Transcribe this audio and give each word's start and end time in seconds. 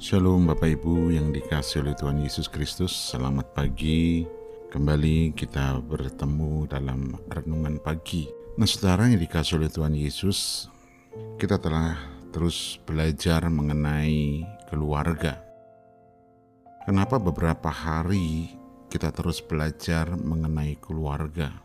Shalom 0.00 0.48
Bapak 0.48 0.80
Ibu 0.80 1.12
yang 1.12 1.28
dikasih 1.28 1.84
oleh 1.84 1.92
Tuhan 1.92 2.24
Yesus 2.24 2.48
Kristus. 2.48 3.12
Selamat 3.12 3.52
pagi. 3.52 4.24
Kembali 4.72 5.36
kita 5.36 5.76
bertemu 5.76 6.64
dalam 6.64 7.20
renungan 7.28 7.76
pagi. 7.84 8.24
Nah 8.56 8.64
saudara 8.64 9.12
yang 9.12 9.20
dikasih 9.20 9.60
oleh 9.60 9.68
Tuhan 9.68 9.92
Yesus 9.92 10.72
Kita 11.36 11.60
telah 11.60 12.00
terus 12.32 12.80
belajar 12.88 13.44
mengenai 13.52 14.40
keluarga. 14.72 15.36
Kenapa 16.88 17.20
beberapa 17.20 17.68
hari 17.68 18.56
kita 18.88 19.12
terus 19.12 19.44
belajar 19.44 20.16
mengenai 20.16 20.80
keluarga? 20.80 21.60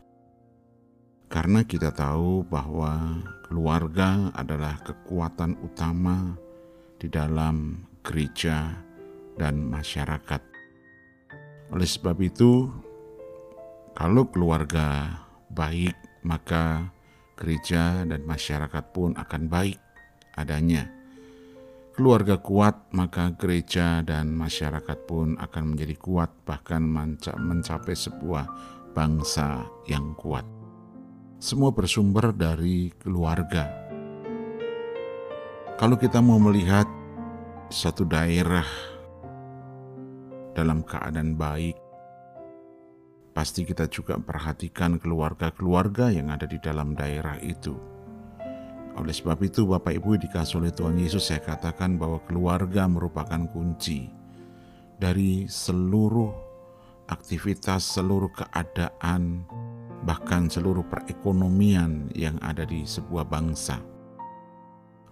Karena 1.32 1.64
kita 1.64 1.96
tahu 1.96 2.44
bahwa 2.44 3.16
keluarga 3.48 4.28
adalah 4.36 4.76
kekuatan 4.84 5.56
utama 5.64 6.36
di 7.00 7.08
dalam 7.08 7.95
gereja, 8.06 8.86
dan 9.36 9.66
masyarakat. 9.66 10.42
Oleh 11.74 11.90
sebab 11.90 12.22
itu, 12.22 12.70
kalau 13.98 14.30
keluarga 14.30 15.18
baik, 15.52 15.98
maka 16.24 16.94
gereja 17.36 18.08
dan 18.08 18.24
masyarakat 18.24 18.84
pun 18.96 19.18
akan 19.18 19.50
baik 19.52 19.82
adanya. 20.40 20.88
Keluarga 21.96 22.40
kuat, 22.44 22.92
maka 22.92 23.32
gereja 23.40 24.04
dan 24.04 24.36
masyarakat 24.36 25.08
pun 25.08 25.40
akan 25.40 25.64
menjadi 25.76 25.96
kuat, 25.96 26.28
bahkan 26.44 26.84
mencapai 27.40 27.96
sebuah 27.96 28.46
bangsa 28.92 29.64
yang 29.88 30.12
kuat. 30.20 30.44
Semua 31.40 31.72
bersumber 31.72 32.36
dari 32.36 32.92
keluarga. 33.00 33.68
Kalau 35.76 36.00
kita 36.00 36.20
mau 36.24 36.40
melihat 36.40 36.88
satu 37.70 38.06
daerah 38.06 38.66
dalam 40.54 40.86
keadaan 40.86 41.34
baik, 41.34 41.76
pasti 43.34 43.66
kita 43.66 43.90
juga 43.90 44.22
perhatikan 44.22 45.02
keluarga-keluarga 45.02 46.14
yang 46.14 46.30
ada 46.30 46.46
di 46.46 46.62
dalam 46.62 46.94
daerah 46.94 47.42
itu. 47.42 47.74
Oleh 48.96 49.12
sebab 49.12 49.44
itu, 49.44 49.68
Bapak 49.68 49.92
Ibu 49.92 50.16
dikasih 50.16 50.64
oleh 50.64 50.72
Tuhan 50.72 50.96
Yesus, 50.96 51.28
saya 51.28 51.44
katakan 51.44 52.00
bahwa 52.00 52.24
keluarga 52.24 52.88
merupakan 52.88 53.44
kunci 53.52 54.08
dari 54.96 55.50
seluruh 55.52 56.32
aktivitas, 57.12 57.84
seluruh 58.00 58.32
keadaan, 58.32 59.44
bahkan 60.08 60.48
seluruh 60.48 60.88
perekonomian 60.88 62.08
yang 62.16 62.40
ada 62.40 62.64
di 62.64 62.88
sebuah 62.88 63.28
bangsa. 63.28 63.95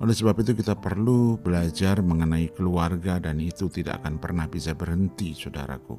Oleh 0.04 0.12
sebab 0.12 0.36
itu 0.44 0.52
kita 0.52 0.76
perlu 0.76 1.40
belajar 1.40 2.04
mengenai 2.04 2.52
keluarga 2.52 3.23
dan 3.23 3.40
itu 3.40 3.72
tidak 3.72 4.04
akan 4.04 4.20
pernah 4.20 4.52
bisa 4.52 4.76
berhenti 4.76 5.32
saudaraku. 5.32 5.96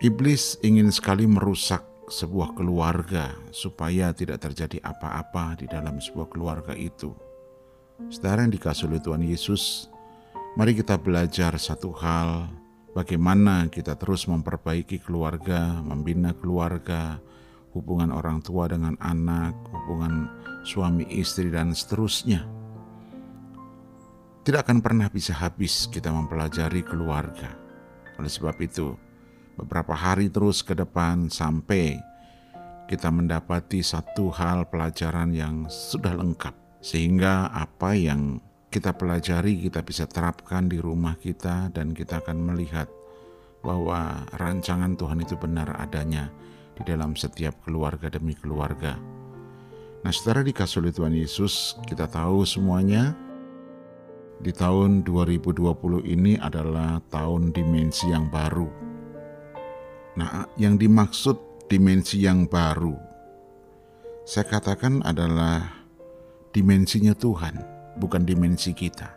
Iblis 0.00 0.56
ingin 0.64 0.88
sekali 0.88 1.28
merusak 1.28 1.84
sebuah 2.08 2.56
keluarga 2.56 3.28
supaya 3.52 4.16
tidak 4.16 4.40
terjadi 4.40 4.80
apa-apa 4.80 5.60
di 5.60 5.68
dalam 5.68 6.00
sebuah 6.00 6.32
keluarga 6.32 6.72
itu. 6.72 7.12
Saudara 8.08 8.48
yang 8.48 8.56
dikasih 8.56 8.88
oleh 8.88 9.04
Tuhan 9.04 9.20
Yesus, 9.20 9.92
mari 10.56 10.72
kita 10.72 10.96
belajar 10.96 11.60
satu 11.60 11.92
hal, 11.92 12.48
bagaimana 12.96 13.68
kita 13.68 14.00
terus 14.00 14.24
memperbaiki 14.24 14.96
keluarga, 15.04 15.76
membina 15.84 16.32
keluarga, 16.32 17.20
hubungan 17.74 18.14
orang 18.14 18.38
tua 18.40 18.70
dengan 18.70 18.94
anak, 19.02 19.52
hubungan 19.74 20.30
suami 20.62 21.04
istri, 21.10 21.50
dan 21.50 21.74
seterusnya. 21.74 22.46
Tidak 24.46 24.60
akan 24.62 24.78
pernah 24.78 25.10
bisa 25.10 25.34
habis 25.34 25.90
kita 25.90 26.14
mempelajari 26.14 26.86
keluarga. 26.86 27.50
Oleh 28.16 28.30
sebab 28.30 28.54
itu, 28.62 28.94
beberapa 29.58 29.92
hari 29.92 30.30
terus 30.30 30.62
ke 30.62 30.72
depan 30.72 31.26
sampai 31.28 31.98
kita 32.86 33.10
mendapati 33.10 33.82
satu 33.82 34.30
hal 34.30 34.70
pelajaran 34.70 35.34
yang 35.34 35.66
sudah 35.66 36.14
lengkap, 36.14 36.54
sehingga 36.84 37.50
apa 37.50 37.96
yang 37.96 38.38
kita 38.68 38.92
pelajari 38.94 39.64
kita 39.66 39.80
bisa 39.82 40.04
terapkan 40.04 40.68
di 40.70 40.78
rumah 40.78 41.16
kita, 41.18 41.72
dan 41.74 41.90
kita 41.96 42.20
akan 42.22 42.54
melihat 42.54 42.86
bahwa 43.64 44.28
rancangan 44.36 44.92
Tuhan 44.92 45.24
itu 45.24 45.40
benar 45.40 45.72
adanya 45.80 46.28
di 46.74 46.82
dalam 46.86 47.14
setiap 47.14 47.58
keluarga 47.62 48.10
demi 48.10 48.34
keluarga 48.34 49.14
Nah, 50.04 50.12
saudara 50.12 50.44
dikasih 50.44 50.84
oleh 50.84 50.92
Tuhan 50.92 51.16
Yesus, 51.16 51.80
kita 51.88 52.04
tahu 52.04 52.44
semuanya 52.44 53.16
di 54.36 54.52
tahun 54.52 55.00
2020 55.00 55.64
ini 56.04 56.36
adalah 56.36 57.00
tahun 57.08 57.56
dimensi 57.56 58.12
yang 58.12 58.28
baru. 58.28 58.68
Nah, 60.20 60.44
yang 60.60 60.76
dimaksud 60.76 61.64
dimensi 61.72 62.20
yang 62.20 62.44
baru, 62.44 62.92
saya 64.28 64.44
katakan 64.44 65.00
adalah 65.08 65.72
dimensinya 66.52 67.16
Tuhan, 67.16 67.64
bukan 67.96 68.28
dimensi 68.28 68.76
kita. 68.76 69.08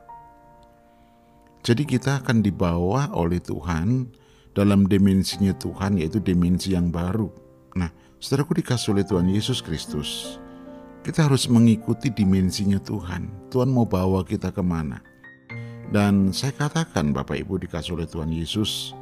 Jadi 1.67 1.83
kita 1.83 2.23
akan 2.23 2.39
dibawa 2.39 3.11
oleh 3.11 3.43
Tuhan 3.43 4.07
dalam 4.55 4.87
dimensinya 4.87 5.51
Tuhan, 5.51 5.99
yaitu 5.99 6.23
dimensi 6.23 6.71
yang 6.71 6.95
baru. 6.95 7.46
Nah, 7.77 7.93
saudaraku 8.17 8.57
dikasih 8.57 8.97
oleh 8.97 9.05
Tuhan 9.05 9.29
Yesus 9.29 9.61
Kristus, 9.61 10.41
kita 11.05 11.29
harus 11.29 11.45
mengikuti 11.45 12.09
dimensinya 12.09 12.81
Tuhan. 12.81 13.53
Tuhan 13.53 13.69
mau 13.69 13.85
bawa 13.85 14.25
kita 14.25 14.49
ke 14.49 14.65
mana? 14.65 14.97
Dan 15.93 16.33
saya 16.33 16.51
katakan 16.57 17.13
Bapak 17.13 17.37
Ibu 17.37 17.61
dikasih 17.61 17.95
oleh 17.95 18.09
Tuhan 18.09 18.33
Yesus 18.33 18.97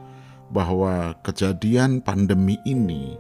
bahwa 0.54 1.18
kejadian 1.26 2.04
pandemi 2.04 2.60
ini 2.68 3.18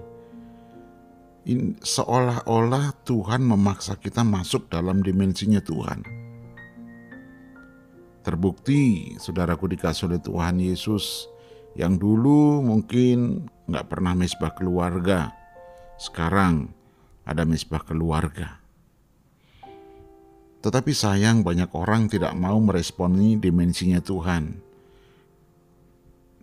in, 1.49 1.73
seolah-olah 1.81 2.93
Tuhan 3.07 3.41
memaksa 3.41 3.97
kita 3.97 4.21
masuk 4.21 4.69
dalam 4.69 5.01
dimensinya 5.01 5.63
Tuhan. 5.63 6.05
Terbukti 8.21 9.13
saudaraku 9.17 9.69
dikasih 9.71 10.13
oleh 10.13 10.21
Tuhan 10.21 10.57
Yesus 10.61 11.29
yang 11.73 11.97
dulu 11.97 12.61
mungkin 12.61 13.49
nggak 13.65 13.85
pernah 13.89 14.13
mesbah 14.13 14.53
keluarga, 14.53 15.33
sekarang 15.95 16.71
ada 17.23 17.43
mesbah 17.47 17.81
keluarga. 17.81 18.59
Tetapi 20.65 20.91
sayang 20.97 21.45
banyak 21.45 21.69
orang 21.77 22.09
tidak 22.09 22.33
mau 22.33 22.57
meresponi 22.57 23.37
dimensinya 23.37 24.01
Tuhan. 24.01 24.57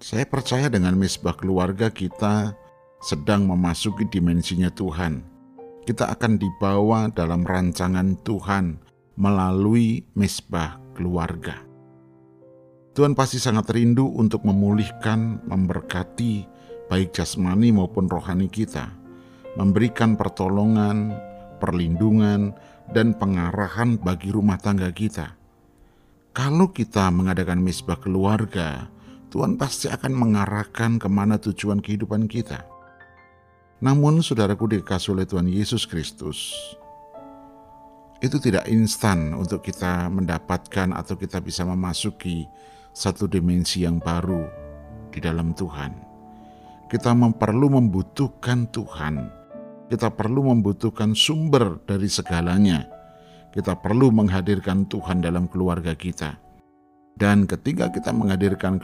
Saya 0.02 0.26
percaya 0.26 0.70
dengan 0.70 0.94
misbah 0.98 1.34
keluarga 1.34 1.90
kita 1.90 2.54
sedang 3.02 3.46
memasuki 3.50 4.06
dimensinya 4.06 4.70
Tuhan. 4.70 5.26
Kita 5.82 6.06
akan 6.14 6.38
dibawa 6.38 7.10
dalam 7.10 7.42
rancangan 7.42 8.14
Tuhan 8.22 8.78
melalui 9.18 10.06
misbah 10.14 10.78
keluarga. 10.94 11.58
Tuhan 12.94 13.18
pasti 13.18 13.42
sangat 13.42 13.74
rindu 13.74 14.06
untuk 14.06 14.46
memulihkan, 14.46 15.42
memberkati 15.50 16.46
baik 16.86 17.10
jasmani 17.10 17.74
maupun 17.74 18.06
rohani 18.06 18.46
kita, 18.46 19.01
memberikan 19.56 20.16
pertolongan, 20.16 21.12
perlindungan, 21.60 22.56
dan 22.90 23.16
pengarahan 23.16 24.00
bagi 24.00 24.32
rumah 24.32 24.58
tangga 24.58 24.88
kita. 24.92 25.36
Kalau 26.32 26.72
kita 26.72 27.12
mengadakan 27.12 27.60
misbah 27.60 28.00
keluarga, 28.00 28.88
Tuhan 29.28 29.60
pasti 29.60 29.88
akan 29.88 30.12
mengarahkan 30.16 30.96
ke 30.96 31.08
mana 31.08 31.36
tujuan 31.36 31.80
kehidupan 31.80 32.24
kita. 32.28 32.64
Namun 33.84 34.24
saudaraku 34.24 34.78
dikasih 34.78 35.12
oleh 35.12 35.26
Tuhan 35.28 35.48
Yesus 35.48 35.84
Kristus, 35.84 36.54
itu 38.22 38.38
tidak 38.38 38.70
instan 38.70 39.34
untuk 39.34 39.66
kita 39.66 40.08
mendapatkan 40.08 40.94
atau 40.94 41.18
kita 41.18 41.42
bisa 41.42 41.66
memasuki 41.66 42.46
satu 42.94 43.26
dimensi 43.26 43.82
yang 43.82 43.98
baru 43.98 44.46
di 45.10 45.18
dalam 45.18 45.52
Tuhan. 45.52 45.92
Kita 46.86 47.12
perlu 47.16 47.72
membutuhkan 47.72 48.68
Tuhan 48.70 49.41
kita 49.92 50.08
perlu 50.08 50.48
membutuhkan 50.48 51.12
sumber 51.12 51.76
dari 51.84 52.08
segalanya. 52.08 52.88
Kita 53.52 53.76
perlu 53.76 54.08
menghadirkan 54.08 54.88
Tuhan 54.88 55.20
dalam 55.20 55.44
keluarga 55.52 55.92
kita. 55.92 56.40
Dan 57.12 57.44
ketika 57.44 57.92
kita 57.92 58.08
menghadirkan 58.08 58.80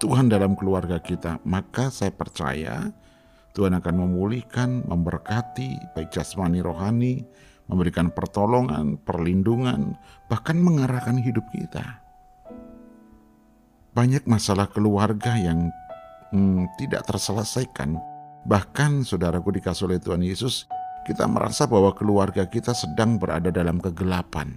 Tuhan 0.00 0.32
dalam 0.32 0.56
keluarga 0.56 0.96
kita, 0.96 1.44
maka 1.44 1.92
saya 1.92 2.08
percaya 2.08 2.88
Tuhan 3.52 3.76
akan 3.76 3.94
memulihkan, 4.00 4.88
memberkati, 4.88 5.92
baik 5.92 6.08
jasmani 6.08 6.64
rohani, 6.64 7.20
memberikan 7.68 8.08
pertolongan, 8.08 8.96
perlindungan, 9.04 9.92
bahkan 10.32 10.56
mengarahkan 10.56 11.20
hidup 11.20 11.44
kita. 11.52 12.00
Banyak 13.92 14.24
masalah 14.24 14.72
keluarga 14.72 15.36
yang 15.36 15.68
hmm, 16.32 16.64
tidak 16.80 17.04
terselesaikan 17.04 18.00
Bahkan 18.48 19.04
saudaraku 19.04 19.52
dikasih 19.60 19.84
oleh 19.90 20.00
Tuhan 20.00 20.24
Yesus, 20.24 20.64
kita 21.04 21.28
merasa 21.28 21.68
bahwa 21.68 21.92
keluarga 21.92 22.48
kita 22.48 22.72
sedang 22.72 23.20
berada 23.20 23.52
dalam 23.52 23.76
kegelapan. 23.76 24.56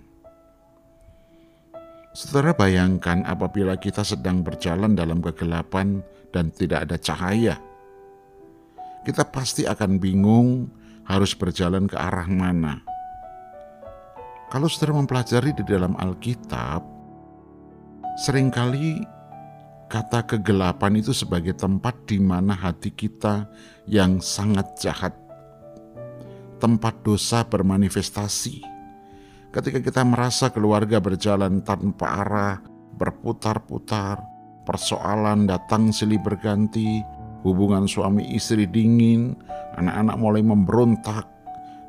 Saudara 2.13 2.53
bayangkan 2.53 3.25
apabila 3.25 3.73
kita 3.75 4.05
sedang 4.05 4.45
berjalan 4.45 4.93
dalam 4.93 5.17
kegelapan 5.17 6.05
dan 6.29 6.53
tidak 6.53 6.85
ada 6.85 6.95
cahaya. 7.01 7.57
Kita 9.03 9.25
pasti 9.27 9.65
akan 9.65 9.97
bingung 9.97 10.69
harus 11.09 11.33
berjalan 11.35 11.89
ke 11.89 11.97
arah 11.97 12.29
mana. 12.29 12.79
Kalau 14.53 14.69
saudara 14.69 15.01
mempelajari 15.01 15.57
di 15.57 15.65
dalam 15.65 15.97
Alkitab, 15.97 16.85
sering 18.21 18.53
kali 18.53 19.01
kata 19.93 20.25
kegelapan 20.25 20.97
itu 20.97 21.13
sebagai 21.13 21.53
tempat 21.53 22.09
di 22.09 22.17
mana 22.17 22.57
hati 22.57 22.89
kita 22.89 23.45
yang 23.85 24.17
sangat 24.17 24.73
jahat, 24.81 25.13
tempat 26.57 27.05
dosa 27.05 27.45
bermanifestasi 27.45 28.73
ketika 29.53 29.79
kita 29.79 30.01
merasa 30.01 30.49
keluarga 30.49 30.97
berjalan 30.97 31.61
tanpa 31.61 32.25
arah, 32.25 32.57
berputar-putar, 32.97 34.17
persoalan 34.65 35.45
datang 35.45 35.93
silih 35.93 36.17
berganti, 36.25 37.05
hubungan 37.45 37.85
suami 37.85 38.33
istri 38.33 38.65
dingin, 38.65 39.37
anak-anak 39.77 40.17
mulai 40.17 40.41
memberontak, 40.41 41.29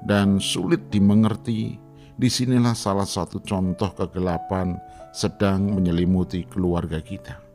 dan 0.05 0.37
sulit 0.37 0.93
dimengerti, 0.93 1.81
di 2.15 2.29
sinilah 2.29 2.77
salah 2.77 3.09
satu 3.09 3.41
contoh 3.41 3.97
kegelapan 3.97 4.77
sedang 5.17 5.73
menyelimuti 5.73 6.45
keluarga 6.45 7.01
kita. 7.01 7.54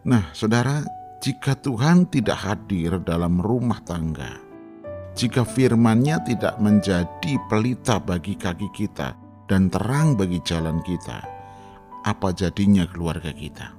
Nah, 0.00 0.32
saudara, 0.32 0.80
jika 1.20 1.52
Tuhan 1.60 2.08
tidak 2.08 2.40
hadir 2.40 3.04
dalam 3.04 3.36
rumah 3.36 3.84
tangga, 3.84 4.40
jika 5.12 5.44
firman-Nya 5.44 6.24
tidak 6.24 6.56
menjadi 6.56 7.36
pelita 7.52 8.00
bagi 8.00 8.32
kaki 8.32 8.72
kita 8.72 9.12
dan 9.44 9.68
terang 9.68 10.16
bagi 10.16 10.40
jalan 10.40 10.80
kita, 10.88 11.20
apa 12.08 12.32
jadinya 12.32 12.88
keluarga 12.88 13.28
kita? 13.28 13.76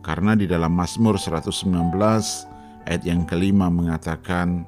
Karena 0.00 0.32
di 0.32 0.48
dalam 0.48 0.72
Mazmur 0.72 1.20
119 1.20 2.00
ayat 2.88 3.04
yang 3.04 3.28
kelima 3.28 3.68
mengatakan, 3.68 4.64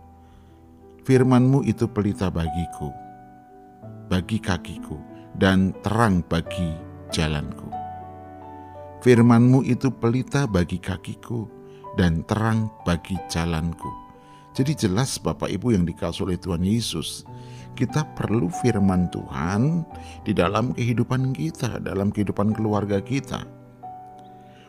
Firmanmu 1.08 1.64
itu 1.64 1.88
pelita 1.88 2.28
bagiku, 2.28 2.92
bagi 4.12 4.36
kakiku, 4.36 5.00
dan 5.32 5.72
terang 5.80 6.20
bagi 6.28 6.76
jalanku. 7.08 7.71
Firmanmu 9.02 9.66
itu 9.66 9.90
pelita 9.90 10.46
bagi 10.46 10.78
kakiku, 10.78 11.50
dan 11.98 12.22
terang 12.24 12.70
bagi 12.86 13.18
jalanku 13.28 14.02
jadi 14.52 14.76
jelas 14.76 15.16
Bapak 15.16 15.48
Ibu 15.48 15.72
yang 15.72 15.88
dikasih 15.88 16.28
oleh 16.28 16.36
Tuhan 16.36 16.60
Yesus, 16.60 17.24
kita 17.72 18.04
perlu 18.12 18.52
firman 18.52 19.08
Tuhan 19.08 19.80
di 20.28 20.36
dalam 20.36 20.76
kehidupan 20.76 21.32
kita, 21.32 21.80
dalam 21.80 22.12
kehidupan 22.12 22.52
keluarga 22.52 23.00
kita. 23.00 23.48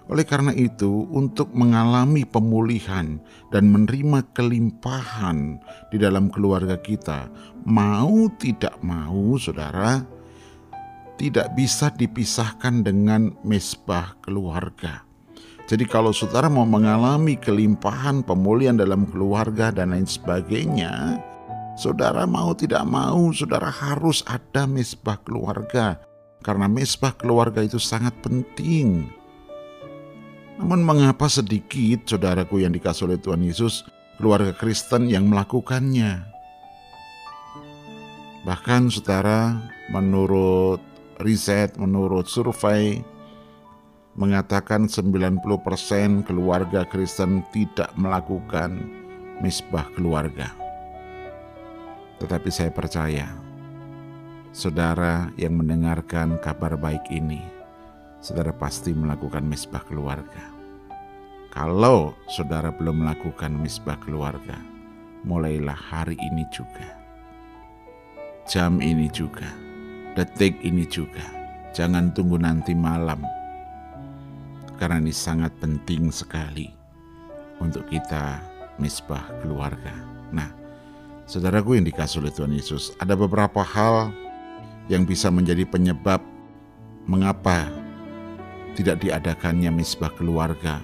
Oleh 0.08 0.24
karena 0.24 0.56
itu, 0.56 1.08
untuk 1.12 1.52
mengalami 1.52 2.24
pemulihan 2.24 3.20
dan 3.52 3.72
menerima 3.76 4.24
kelimpahan 4.32 5.60
di 5.92 6.00
dalam 6.00 6.32
keluarga 6.32 6.80
kita, 6.80 7.28
mau 7.68 8.32
tidak 8.40 8.80
mau, 8.80 9.36
saudara, 9.36 10.00
tidak 11.24 11.56
bisa 11.56 11.88
dipisahkan 11.88 12.84
dengan 12.84 13.32
mesbah 13.48 14.20
keluarga. 14.20 15.08
Jadi 15.72 15.88
kalau 15.88 16.12
saudara 16.12 16.52
mau 16.52 16.68
mengalami 16.68 17.40
kelimpahan 17.40 18.28
pemulihan 18.28 18.76
dalam 18.76 19.08
keluarga 19.08 19.72
dan 19.72 19.96
lain 19.96 20.04
sebagainya, 20.04 21.24
saudara 21.80 22.28
mau 22.28 22.52
tidak 22.52 22.84
mau, 22.84 23.32
saudara 23.32 23.72
harus 23.72 24.20
ada 24.28 24.68
mesbah 24.68 25.16
keluarga. 25.24 25.96
Karena 26.44 26.68
mesbah 26.68 27.16
keluarga 27.16 27.64
itu 27.64 27.80
sangat 27.80 28.12
penting. 28.20 29.08
Namun 30.60 30.84
mengapa 30.84 31.32
sedikit 31.32 32.04
saudaraku 32.04 32.68
yang 32.68 32.76
dikasih 32.76 33.08
oleh 33.08 33.20
Tuhan 33.24 33.48
Yesus, 33.48 33.88
keluarga 34.20 34.52
Kristen 34.52 35.08
yang 35.08 35.32
melakukannya? 35.32 36.28
Bahkan 38.44 38.92
saudara, 38.92 39.56
menurut 39.88 40.93
riset, 41.22 41.78
menurut 41.78 42.26
survei, 42.26 43.04
mengatakan 44.14 44.86
90% 44.86 45.42
keluarga 46.26 46.86
Kristen 46.86 47.42
tidak 47.50 47.90
melakukan 47.98 48.78
misbah 49.42 49.90
keluarga. 49.98 50.54
Tetapi 52.22 52.50
saya 52.54 52.70
percaya, 52.70 53.28
saudara 54.54 55.34
yang 55.36 55.58
mendengarkan 55.58 56.38
kabar 56.40 56.78
baik 56.78 57.10
ini, 57.10 57.42
saudara 58.22 58.54
pasti 58.54 58.94
melakukan 58.94 59.44
misbah 59.44 59.82
keluarga. 59.90 60.54
Kalau 61.50 62.18
saudara 62.30 62.74
belum 62.74 63.06
melakukan 63.06 63.54
misbah 63.54 63.98
keluarga, 64.02 64.58
mulailah 65.26 65.78
hari 65.78 66.18
ini 66.18 66.46
juga. 66.54 66.98
Jam 68.46 68.82
ini 68.82 69.10
juga, 69.10 69.48
detik 70.14 70.58
ini 70.62 70.86
juga. 70.86 71.26
Jangan 71.74 72.14
tunggu 72.14 72.38
nanti 72.38 72.78
malam 72.78 73.26
karena 74.78 75.00
ini 75.00 75.16
sangat 75.16 75.54
penting 75.64 76.12
sekali 76.12 76.70
untuk 77.64 77.88
kita 77.88 78.42
misbah 78.82 79.24
keluarga. 79.40 79.94
Nah, 80.34 80.50
saudaraku 81.30 81.78
yang 81.80 81.86
dikasih 81.88 82.20
oleh 82.20 82.34
Tuhan 82.34 82.54
Yesus, 82.54 82.92
ada 83.00 83.16
beberapa 83.16 83.64
hal 83.64 84.12
yang 84.92 85.08
bisa 85.08 85.32
menjadi 85.32 85.64
penyebab 85.64 86.20
mengapa 87.08 87.70
tidak 88.76 89.00
diadakannya 89.06 89.72
misbah 89.72 90.12
keluarga. 90.14 90.82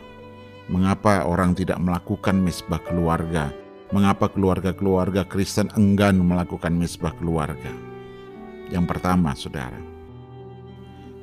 Mengapa 0.69 1.25
orang 1.25 1.57
tidak 1.57 1.81
melakukan 1.81 2.37
misbah 2.39 2.79
keluarga? 2.85 3.49
Mengapa 3.89 4.29
keluarga-keluarga 4.29 5.25
Kristen 5.25 5.67
enggan 5.73 6.21
melakukan 6.21 6.71
misbah 6.77 7.11
keluarga? 7.17 7.88
Yang 8.69 8.85
pertama, 8.85 9.33
saudara, 9.33 9.81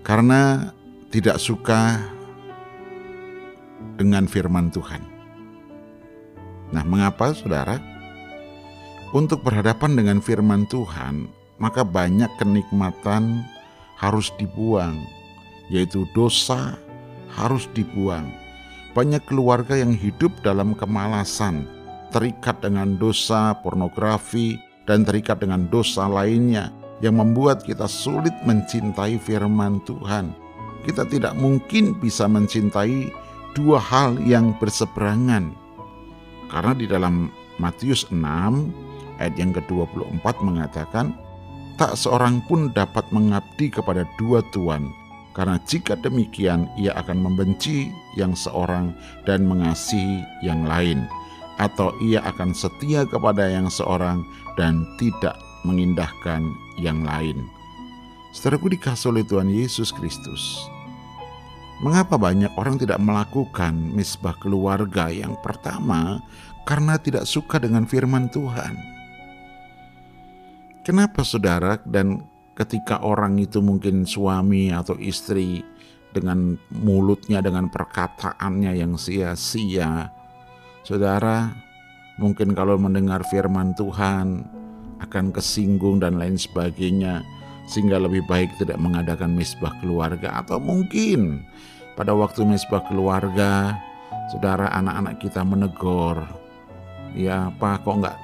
karena 0.02 0.74
tidak 1.14 1.38
suka 1.38 2.02
dengan 3.94 4.26
firman 4.26 4.68
Tuhan. 4.74 5.02
Nah, 6.74 6.82
mengapa 6.82 7.30
saudara? 7.32 7.78
Untuk 9.14 9.46
berhadapan 9.46 9.94
dengan 9.94 10.18
firman 10.18 10.66
Tuhan, 10.66 11.30
maka 11.62 11.86
banyak 11.86 12.28
kenikmatan 12.42 13.46
harus 13.96 14.34
dibuang, 14.36 15.06
yaitu 15.70 16.04
dosa 16.12 16.74
harus 17.32 17.70
dibuang. 17.72 18.28
Banyak 18.92 19.22
keluarga 19.30 19.78
yang 19.78 19.94
hidup 19.94 20.34
dalam 20.42 20.74
kemalasan, 20.74 21.64
terikat 22.10 22.58
dengan 22.60 22.98
dosa 22.98 23.54
pornografi, 23.62 24.58
dan 24.86 25.02
terikat 25.06 25.42
dengan 25.42 25.66
dosa 25.70 26.06
lainnya 26.06 26.70
yang 27.04 27.20
membuat 27.20 27.64
kita 27.64 27.84
sulit 27.84 28.32
mencintai 28.48 29.20
firman 29.20 29.82
Tuhan. 29.84 30.32
Kita 30.86 31.02
tidak 31.08 31.34
mungkin 31.34 31.98
bisa 31.98 32.30
mencintai 32.30 33.10
dua 33.58 33.80
hal 33.82 34.20
yang 34.22 34.54
berseberangan. 34.60 35.50
Karena 36.46 36.72
di 36.78 36.86
dalam 36.86 37.32
Matius 37.58 38.06
6 38.12 38.22
ayat 39.18 39.34
yang 39.34 39.50
ke-24 39.56 40.24
mengatakan, 40.44 41.16
tak 41.76 41.96
seorang 41.96 42.40
pun 42.48 42.72
dapat 42.72 43.04
mengabdi 43.12 43.68
kepada 43.68 44.08
dua 44.16 44.40
tuan, 44.54 44.88
karena 45.36 45.60
jika 45.68 45.92
demikian 46.00 46.68
ia 46.80 46.96
akan 46.96 47.20
membenci 47.20 47.92
yang 48.16 48.32
seorang 48.32 48.96
dan 49.28 49.44
mengasihi 49.44 50.24
yang 50.40 50.64
lain, 50.64 51.04
atau 51.60 51.92
ia 52.00 52.24
akan 52.24 52.56
setia 52.56 53.04
kepada 53.04 53.44
yang 53.48 53.68
seorang 53.68 54.24
dan 54.56 54.88
tidak 54.96 55.36
mengindahkan 55.66 56.46
yang 56.78 57.02
lain. 57.02 57.50
Saudaraku 58.30 58.70
dikasih 58.70 59.10
oleh 59.10 59.24
Tuhan 59.26 59.50
Yesus 59.50 59.90
Kristus, 59.90 60.62
Mengapa 61.76 62.16
banyak 62.16 62.56
orang 62.56 62.80
tidak 62.80 62.96
melakukan 63.04 63.76
misbah 63.92 64.32
keluarga 64.40 65.12
yang 65.12 65.36
pertama? 65.44 66.24
Karena 66.64 66.96
tidak 66.96 67.28
suka 67.28 67.60
dengan 67.60 67.84
firman 67.84 68.32
Tuhan. 68.32 68.80
Kenapa 70.80 71.20
saudara 71.20 71.76
dan 71.84 72.24
ketika 72.56 73.04
orang 73.04 73.36
itu 73.36 73.60
mungkin 73.60 74.08
suami 74.08 74.72
atau 74.72 74.96
istri 74.96 75.60
dengan 76.16 76.56
mulutnya 76.72 77.44
dengan 77.44 77.68
perkataannya 77.68 78.72
yang 78.72 78.96
sia-sia. 78.96 80.08
Saudara, 80.80 81.52
mungkin 82.16 82.56
kalau 82.56 82.80
mendengar 82.80 83.20
firman 83.28 83.76
Tuhan 83.76 84.48
akan 85.02 85.34
kesinggung 85.34 86.00
dan 86.00 86.16
lain 86.16 86.38
sebagainya 86.40 87.24
sehingga 87.66 87.98
lebih 87.98 88.22
baik 88.30 88.54
tidak 88.60 88.78
mengadakan 88.78 89.34
misbah 89.34 89.74
keluarga. 89.82 90.40
Atau 90.40 90.62
mungkin 90.62 91.44
pada 91.98 92.14
waktu 92.14 92.46
misbah 92.46 92.84
keluarga 92.86 93.76
saudara 94.32 94.70
anak-anak 94.74 95.18
kita 95.22 95.42
menegur 95.46 96.22
ya 97.16 97.48
apa 97.48 97.80
kok 97.80 97.96
nggak 98.04 98.18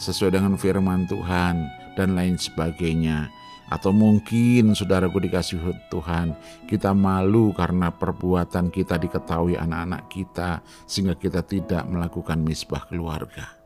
sesuai 0.00 0.34
dengan 0.36 0.56
firman 0.56 1.04
Tuhan? 1.08 1.82
dan 1.94 2.16
lain 2.16 2.40
sebagainya. 2.40 3.28
Atau 3.72 3.88
mungkin 3.88 4.76
saudaraku 4.76 5.16
dikasih 5.16 5.88
Tuhan, 5.88 6.36
kita 6.68 6.92
malu 6.92 7.56
karena 7.56 7.88
perbuatan 7.88 8.68
kita 8.68 9.00
diketahui 9.00 9.56
anak-anak 9.56 10.12
kita 10.12 10.60
sehingga 10.84 11.16
kita 11.16 11.40
tidak 11.40 11.88
melakukan 11.88 12.36
misbah 12.44 12.84
keluarga. 12.84 13.61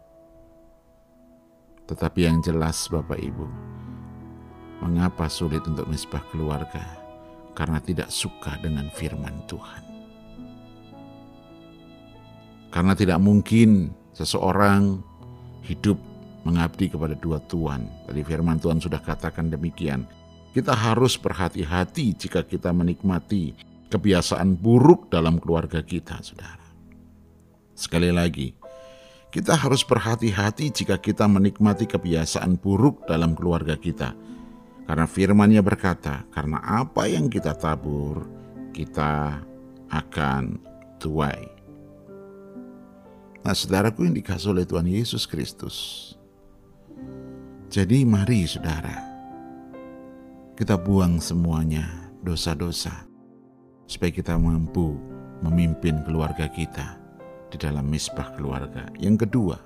Tetapi 1.87 2.27
yang 2.27 2.43
jelas 2.43 2.91
Bapak 2.91 3.19
Ibu, 3.19 3.47
mengapa 4.83 5.31
sulit 5.31 5.63
untuk 5.71 5.87
misbah 5.87 6.23
keluarga? 6.35 6.83
Karena 7.57 7.81
tidak 7.81 8.13
suka 8.13 8.59
dengan 8.61 8.91
firman 8.93 9.33
Tuhan. 9.49 9.83
Karena 12.69 12.93
tidak 12.93 13.17
mungkin 13.23 13.95
seseorang 14.13 15.01
hidup 15.65 15.97
mengabdi 16.45 16.93
kepada 16.93 17.17
dua 17.17 17.41
Tuhan. 17.49 17.89
Tadi 18.05 18.21
firman 18.21 18.61
Tuhan 18.61 18.79
sudah 18.79 19.01
katakan 19.01 19.49
demikian. 19.49 20.05
Kita 20.53 20.77
harus 20.77 21.17
berhati-hati 21.17 22.17
jika 22.17 22.45
kita 22.45 22.71
menikmati 22.77 23.57
kebiasaan 23.89 24.57
buruk 24.59 25.09
dalam 25.09 25.41
keluarga 25.41 25.81
kita, 25.81 26.21
saudara. 26.21 26.67
Sekali 27.77 28.09
lagi, 28.09 28.57
kita 29.37 29.53
harus 29.53 29.85
berhati-hati 29.85 30.73
jika 30.73 30.97
kita 30.97 31.29
menikmati 31.29 31.85
kebiasaan 31.85 32.57
buruk 32.57 33.05
dalam 33.05 33.37
keluarga 33.37 33.77
kita. 33.77 34.17
Karena 34.89 35.05
firmannya 35.05 35.61
berkata, 35.61 36.25
karena 36.33 36.57
apa 36.65 37.05
yang 37.05 37.29
kita 37.29 37.53
tabur, 37.53 38.25
kita 38.73 39.45
akan 39.93 40.57
tuai. 40.97 41.53
Nah 43.45 43.53
saudaraku 43.53 44.09
yang 44.09 44.17
dikasih 44.17 44.57
oleh 44.57 44.65
Tuhan 44.65 44.89
Yesus 44.89 45.29
Kristus, 45.29 45.77
jadi 47.69 48.09
mari 48.09 48.49
saudara, 48.49 49.05
kita 50.57 50.81
buang 50.81 51.21
semuanya 51.21 52.09
dosa-dosa 52.25 53.05
supaya 53.85 54.09
kita 54.09 54.41
mampu 54.41 54.97
memimpin 55.45 56.01
keluarga 56.09 56.49
kita 56.49 57.06
di 57.57 57.65
dalam 57.65 57.89
misbah 57.89 58.37
keluarga. 58.37 58.85
Yang 59.01 59.25
kedua, 59.25 59.57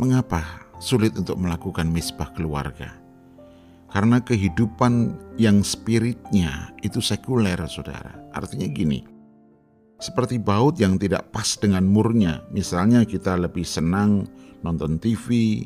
mengapa 0.00 0.64
sulit 0.80 1.12
untuk 1.20 1.36
melakukan 1.36 1.84
misbah 1.92 2.32
keluarga? 2.32 2.96
Karena 3.92 4.18
kehidupan 4.24 5.14
yang 5.36 5.60
spiritnya 5.60 6.72
itu 6.80 6.98
sekuler, 6.98 7.60
saudara. 7.68 8.16
Artinya 8.32 8.66
gini, 8.66 9.04
seperti 10.00 10.40
baut 10.40 10.80
yang 10.80 10.96
tidak 10.96 11.28
pas 11.30 11.54
dengan 11.60 11.84
murnya. 11.86 12.42
Misalnya 12.50 13.04
kita 13.04 13.36
lebih 13.38 13.62
senang 13.62 14.26
nonton 14.64 14.98
TV, 14.98 15.60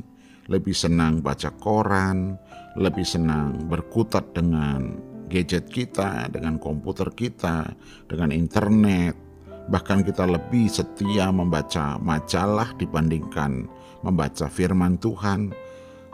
lebih 0.50 0.74
senang 0.74 1.22
baca 1.22 1.54
koran, 1.56 2.36
lebih 2.76 3.06
senang 3.06 3.64
berkutat 3.70 4.34
dengan 4.34 4.98
gadget 5.28 5.68
kita, 5.72 6.28
dengan 6.28 6.60
komputer 6.60 7.08
kita, 7.14 7.64
dengan 8.08 8.32
internet. 8.34 9.27
Bahkan 9.68 10.00
kita 10.04 10.24
lebih 10.24 10.68
setia 10.72 11.28
membaca 11.28 12.00
majalah 12.00 12.72
dibandingkan 12.80 13.68
membaca 14.00 14.48
firman 14.48 14.96
Tuhan. 14.96 15.52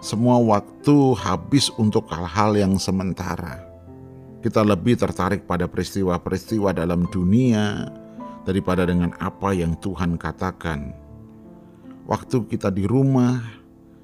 Semua 0.03 0.37
waktu 0.43 1.17
habis 1.17 1.71
untuk 1.81 2.11
hal-hal 2.11 2.59
yang 2.59 2.75
sementara. 2.77 3.63
Kita 4.45 4.61
lebih 4.61 5.01
tertarik 5.01 5.49
pada 5.49 5.65
peristiwa-peristiwa 5.65 6.77
dalam 6.77 7.09
dunia 7.09 7.89
daripada 8.45 8.85
dengan 8.85 9.17
apa 9.17 9.57
yang 9.57 9.73
Tuhan 9.81 10.21
katakan. 10.21 10.93
Waktu 12.05 12.45
kita 12.53 12.69
di 12.69 12.85
rumah, 12.85 13.41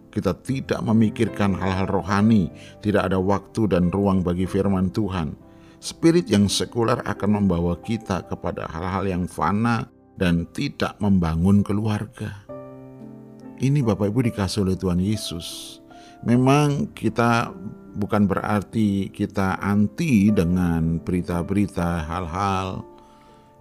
kita 0.08 0.32
tidak 0.40 0.80
memikirkan 0.80 1.52
hal-hal 1.52 1.84
rohani, 1.84 2.48
tidak 2.80 3.12
ada 3.12 3.20
waktu 3.20 3.68
dan 3.68 3.92
ruang 3.92 4.24
bagi 4.24 4.48
firman 4.48 4.88
Tuhan. 4.88 5.36
Spirit 5.80 6.28
yang 6.28 6.44
sekuler 6.44 7.00
akan 7.08 7.40
membawa 7.40 7.72
kita 7.80 8.28
kepada 8.28 8.68
hal-hal 8.68 9.08
yang 9.08 9.24
fana 9.24 9.88
dan 10.20 10.44
tidak 10.52 11.00
membangun 11.00 11.64
keluarga. 11.64 12.44
Ini 13.56 13.80
Bapak 13.80 14.12
Ibu 14.12 14.28
dikasih 14.28 14.68
oleh 14.68 14.76
Tuhan 14.76 15.00
Yesus. 15.00 15.80
Memang 16.20 16.92
kita 16.92 17.56
bukan 17.96 18.28
berarti 18.28 19.08
kita 19.08 19.56
anti 19.56 20.28
dengan 20.28 21.00
berita-berita 21.00 22.04
hal-hal 22.04 22.84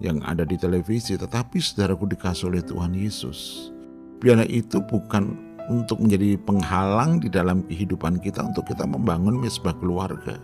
yang 0.04 0.20
ada 0.28 0.44
di 0.44 0.60
televisi, 0.60 1.16
tetapi 1.16 1.56
saudaraku 1.64 2.04
dikasih 2.04 2.52
oleh 2.52 2.60
Tuhan 2.68 3.00
Yesus. 3.00 3.72
Biarlah 4.20 4.48
itu 4.52 4.84
bukan 4.84 5.40
untuk 5.72 6.04
menjadi 6.04 6.36
penghalang 6.44 7.24
di 7.24 7.32
dalam 7.32 7.64
kehidupan 7.64 8.20
kita 8.20 8.44
untuk 8.44 8.68
kita 8.68 8.84
membangun 8.84 9.40
misbah 9.40 9.72
keluarga. 9.80 10.36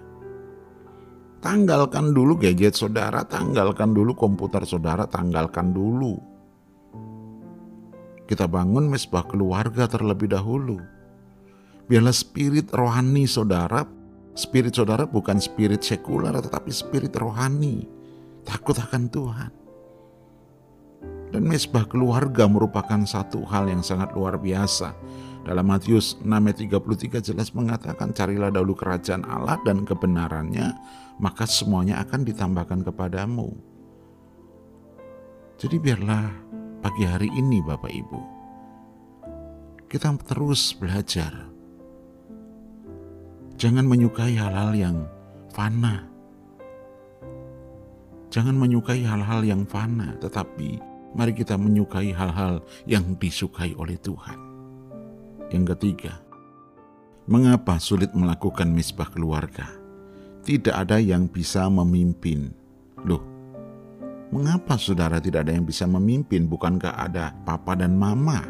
Tanggalkan 1.46 2.10
dulu 2.10 2.42
gadget 2.42 2.74
saudara, 2.74 3.22
tanggalkan 3.22 3.94
dulu 3.94 4.18
komputer 4.18 4.66
saudara, 4.66 5.06
tanggalkan 5.06 5.78
dulu. 5.78 6.18
Kita 8.26 8.50
bangun 8.50 8.90
misbah 8.90 9.22
keluarga 9.30 9.86
terlebih 9.86 10.34
dahulu. 10.34 10.82
Biarlah 11.86 12.18
spirit 12.18 12.74
rohani 12.74 13.30
saudara, 13.30 13.86
spirit 14.34 14.74
saudara 14.74 15.06
bukan 15.06 15.38
spirit 15.38 15.86
sekuler 15.86 16.34
tetapi 16.34 16.74
spirit 16.74 17.14
rohani. 17.14 17.86
Takut 18.42 18.74
akan 18.82 19.04
Tuhan. 19.14 19.52
Dan 21.30 21.46
mesbah 21.46 21.86
keluarga 21.86 22.50
merupakan 22.50 23.06
satu 23.06 23.46
hal 23.46 23.70
yang 23.70 23.86
sangat 23.86 24.18
luar 24.18 24.42
biasa. 24.42 24.98
Dalam 25.46 25.66
Matius 25.70 26.18
6 26.20 26.26
ayat 26.26 26.58
33 26.58 27.22
jelas 27.22 27.54
mengatakan 27.54 28.10
carilah 28.18 28.50
dahulu 28.50 28.74
kerajaan 28.74 29.22
Allah 29.30 29.62
dan 29.62 29.86
kebenarannya 29.86 30.74
maka 31.22 31.46
semuanya 31.46 32.02
akan 32.02 32.26
ditambahkan 32.26 32.82
kepadamu. 32.82 33.54
Jadi 35.62 35.78
biarlah 35.78 36.34
pagi 36.82 37.06
hari 37.06 37.30
ini 37.30 37.62
Bapak 37.62 37.94
Ibu 37.94 38.36
kita 39.96 40.12
terus 40.28 40.76
belajar. 40.76 41.32
Jangan 43.56 43.88
menyukai 43.88 44.36
hal-hal 44.36 44.76
yang 44.76 44.98
fana. 45.56 46.04
Jangan 48.28 48.60
menyukai 48.60 49.08
hal-hal 49.08 49.48
yang 49.48 49.64
fana, 49.64 50.20
tetapi 50.20 50.84
mari 51.16 51.32
kita 51.32 51.56
menyukai 51.56 52.12
hal-hal 52.12 52.60
yang 52.84 53.16
disukai 53.16 53.72
oleh 53.80 53.96
Tuhan. 53.96 54.55
Yang 55.56 55.80
ketiga, 55.80 56.20
mengapa 57.32 57.80
sulit 57.80 58.12
melakukan 58.12 58.68
misbah 58.76 59.08
keluarga? 59.08 59.72
Tidak 60.44 60.76
ada 60.76 61.00
yang 61.00 61.32
bisa 61.32 61.72
memimpin. 61.72 62.52
Loh, 63.08 63.24
mengapa 64.36 64.76
saudara 64.76 65.16
tidak 65.24 65.48
ada 65.48 65.56
yang 65.56 65.64
bisa 65.64 65.88
memimpin? 65.88 66.52
Bukankah 66.52 67.00
ada 67.00 67.32
papa 67.48 67.72
dan 67.80 67.96
mama? 67.96 68.44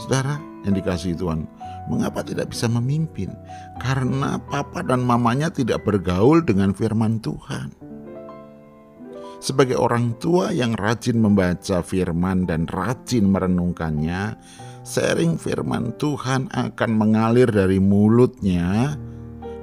Saudara 0.00 0.40
yang 0.64 0.72
dikasih 0.72 1.12
Tuhan, 1.20 1.44
mengapa 1.92 2.24
tidak 2.24 2.56
bisa 2.56 2.64
memimpin? 2.72 3.28
Karena 3.76 4.40
papa 4.40 4.80
dan 4.80 5.04
mamanya 5.04 5.52
tidak 5.52 5.84
bergaul 5.84 6.40
dengan 6.40 6.72
firman 6.72 7.20
Tuhan 7.20 7.76
sebagai 9.40 9.80
orang 9.80 10.20
tua 10.20 10.52
yang 10.52 10.76
rajin 10.76 11.16
membaca 11.16 11.80
firman 11.80 12.44
dan 12.44 12.68
rajin 12.68 13.24
merenungkannya, 13.24 14.36
sering 14.80 15.36
firman 15.36 15.92
Tuhan 16.00 16.48
akan 16.52 16.90
mengalir 16.96 17.48
dari 17.48 17.76
mulutnya 17.78 18.96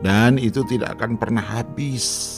dan 0.06 0.38
itu 0.38 0.62
tidak 0.66 1.00
akan 1.00 1.18
pernah 1.18 1.42
habis. 1.42 2.36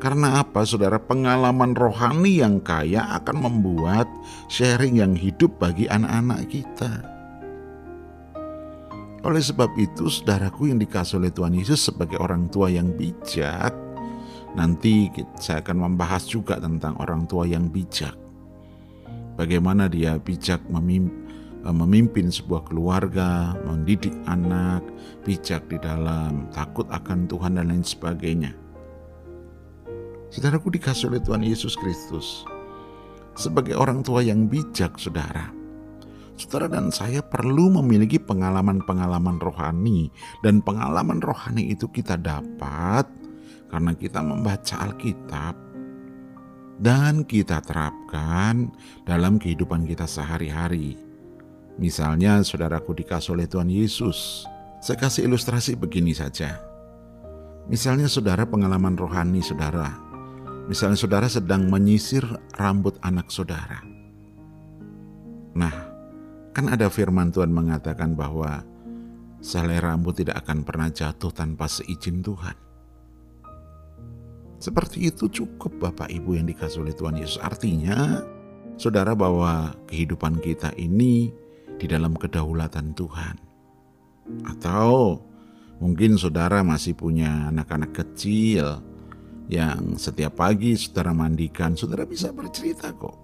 Karena 0.00 0.40
apa, 0.40 0.64
saudara? 0.64 0.96
Pengalaman 0.96 1.76
rohani 1.76 2.40
yang 2.40 2.64
kaya 2.64 3.04
akan 3.20 3.36
membuat 3.44 4.08
sharing 4.48 4.96
yang 4.96 5.12
hidup 5.12 5.60
bagi 5.60 5.84
anak-anak 5.92 6.48
kita. 6.48 7.04
Oleh 9.20 9.44
sebab 9.44 9.68
itu, 9.76 10.08
saudaraku 10.08 10.72
yang 10.72 10.80
dikasih 10.80 11.20
oleh 11.20 11.28
Tuhan 11.28 11.52
Yesus 11.52 11.92
sebagai 11.92 12.16
orang 12.16 12.48
tua 12.48 12.72
yang 12.72 12.96
bijak, 12.96 13.76
Nanti 14.50 15.06
saya 15.38 15.62
akan 15.62 15.90
membahas 15.90 16.26
juga 16.26 16.58
tentang 16.58 16.98
orang 16.98 17.26
tua 17.30 17.46
yang 17.46 17.70
bijak. 17.70 18.29
Bagaimana 19.40 19.88
dia 19.88 20.20
bijak 20.20 20.60
eh, 20.68 21.72
memimpin, 21.72 22.28
sebuah 22.28 22.68
keluarga, 22.68 23.56
mendidik 23.64 24.12
anak, 24.28 24.84
bijak 25.24 25.64
di 25.72 25.80
dalam 25.80 26.44
takut 26.52 26.84
akan 26.92 27.24
Tuhan 27.24 27.56
dan 27.56 27.72
lain 27.72 27.80
sebagainya. 27.80 28.52
Saudaraku 30.28 30.76
dikasih 30.76 31.08
oleh 31.08 31.24
Tuhan 31.24 31.40
Yesus 31.40 31.72
Kristus. 31.72 32.44
Sebagai 33.32 33.80
orang 33.80 34.04
tua 34.04 34.20
yang 34.20 34.44
bijak, 34.44 35.00
saudara, 35.00 35.48
saudara 36.36 36.68
dan 36.68 36.92
saya 36.92 37.24
perlu 37.24 37.72
memiliki 37.80 38.20
pengalaman-pengalaman 38.20 39.40
rohani, 39.40 40.12
dan 40.44 40.60
pengalaman 40.60 41.24
rohani 41.24 41.72
itu 41.72 41.88
kita 41.88 42.20
dapat 42.20 43.08
karena 43.72 43.96
kita 43.96 44.20
membaca 44.20 44.84
Alkitab 44.84 45.69
dan 46.80 47.28
kita 47.28 47.60
terapkan 47.60 48.72
dalam 49.04 49.36
kehidupan 49.36 49.84
kita 49.84 50.08
sehari-hari. 50.08 50.96
Misalnya, 51.76 52.40
saudaraku 52.40 52.96
dikasih 52.96 53.36
oleh 53.36 53.46
Tuhan 53.46 53.68
Yesus, 53.68 54.48
Saya 54.80 54.96
kasih 54.96 55.28
ilustrasi 55.28 55.76
begini 55.76 56.16
saja. 56.16 56.56
Misalnya 57.68 58.08
saudara 58.08 58.48
pengalaman 58.48 58.96
rohani 58.96 59.44
saudara. 59.44 59.92
Misalnya 60.72 60.96
saudara 60.96 61.28
sedang 61.28 61.68
menyisir 61.68 62.24
rambut 62.56 62.96
anak 63.04 63.28
saudara. 63.28 63.84
Nah, 65.52 65.74
kan 66.56 66.72
ada 66.72 66.88
firman 66.88 67.28
Tuhan 67.28 67.52
mengatakan 67.52 68.16
bahwa 68.16 68.64
selai 69.44 69.84
rambut 69.84 70.24
tidak 70.24 70.48
akan 70.48 70.64
pernah 70.64 70.88
jatuh 70.88 71.28
tanpa 71.28 71.68
seizin 71.68 72.24
Tuhan. 72.24 72.69
Seperti 74.60 75.08
itu 75.08 75.24
cukup 75.32 75.80
Bapak 75.80 76.12
Ibu 76.12 76.36
yang 76.36 76.44
dikasih 76.44 76.84
oleh 76.84 76.92
Tuhan 76.92 77.16
Yesus. 77.16 77.40
Artinya, 77.40 78.20
saudara 78.76 79.16
bahwa 79.16 79.72
kehidupan 79.88 80.36
kita 80.44 80.76
ini 80.76 81.32
di 81.80 81.88
dalam 81.88 82.12
kedaulatan 82.12 82.92
Tuhan 82.92 83.40
atau 84.44 85.16
mungkin 85.80 86.20
saudara 86.20 86.60
masih 86.60 86.92
punya 86.92 87.48
anak-anak 87.48 88.04
kecil 88.04 88.84
yang 89.48 89.96
setiap 89.96 90.36
pagi 90.38 90.76
saudara 90.76 91.16
mandikan, 91.16 91.72
saudara 91.72 92.04
bisa 92.04 92.28
bercerita 92.28 92.92
kok. 92.92 93.16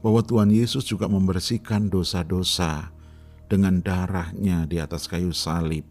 Bahwa 0.00 0.24
Tuhan 0.24 0.48
Yesus 0.48 0.88
juga 0.88 1.12
membersihkan 1.12 1.92
dosa-dosa 1.92 2.88
dengan 3.52 3.84
darahnya 3.84 4.64
di 4.64 4.80
atas 4.80 5.04
kayu 5.04 5.36
salib. 5.36 5.84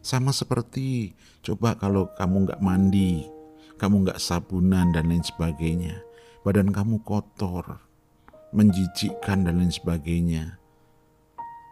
Sama 0.00 0.32
seperti 0.32 1.12
coba 1.44 1.76
kalau 1.76 2.08
kamu 2.16 2.48
nggak 2.48 2.62
mandi, 2.64 3.28
kamu 3.76 4.08
nggak 4.08 4.20
sabunan 4.20 4.92
dan 4.96 5.12
lain 5.12 5.20
sebagainya. 5.20 6.00
Badan 6.40 6.72
kamu 6.72 7.04
kotor, 7.04 7.84
menjijikkan 8.56 9.44
dan 9.44 9.60
lain 9.60 9.68
sebagainya. 9.68 10.56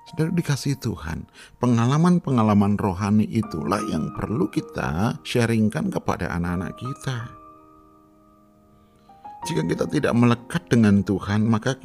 Saudara 0.08 0.32
dikasih 0.32 0.80
Tuhan, 0.80 1.28
pengalaman-pengalaman 1.60 2.80
rohani 2.80 3.28
itulah 3.28 3.80
yang 3.92 4.12
perlu 4.16 4.48
kita 4.48 5.20
sharingkan 5.20 5.92
kepada 5.92 6.32
anak-anak 6.32 6.80
kita. 6.80 7.28
Jika 9.44 9.62
kita 9.68 9.84
tidak 9.84 10.12
melekat 10.16 10.64
dengan 10.72 11.04
Tuhan, 11.04 11.44
maka 11.44 11.76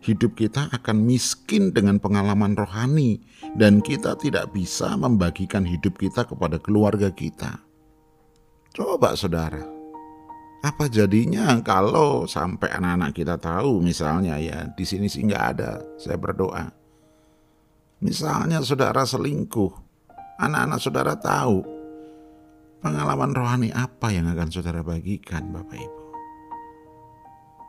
hidup 0.00 0.36
kita 0.36 0.72
akan 0.72 1.04
miskin 1.04 1.72
dengan 1.72 2.00
pengalaman 2.00 2.56
rohani 2.56 3.20
dan 3.56 3.84
kita 3.84 4.16
tidak 4.16 4.52
bisa 4.52 4.96
membagikan 4.96 5.64
hidup 5.64 6.00
kita 6.00 6.24
kepada 6.24 6.56
keluarga 6.60 7.12
kita. 7.12 7.60
Coba 8.72 9.14
saudara, 9.14 9.60
apa 10.64 10.88
jadinya 10.88 11.60
kalau 11.60 12.24
sampai 12.24 12.72
anak-anak 12.72 13.12
kita 13.12 13.36
tahu 13.36 13.80
misalnya 13.84 14.40
ya 14.40 14.68
di 14.72 14.84
sini 14.88 15.08
sih 15.08 15.24
nggak 15.24 15.44
ada, 15.56 15.80
saya 16.00 16.16
berdoa 16.16 16.80
Misalnya 18.00 18.64
saudara 18.64 19.04
selingkuh, 19.04 19.76
anak-anak 20.40 20.80
saudara 20.80 21.20
tahu 21.20 21.60
pengalaman 22.80 23.36
rohani 23.36 23.68
apa 23.76 24.08
yang 24.08 24.24
akan 24.32 24.48
saudara 24.48 24.80
bagikan 24.80 25.52
Bapak 25.52 25.76
Ibu. 25.76 26.04